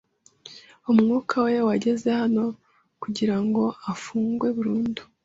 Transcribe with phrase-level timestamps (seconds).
[0.91, 2.43] Umwuka we wageze hano
[3.03, 5.01] kugira ngo afungwe burundu